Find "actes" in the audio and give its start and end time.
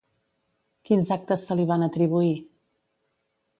1.17-1.45